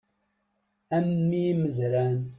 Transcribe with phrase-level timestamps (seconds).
[0.95, 2.17] A mm imezran!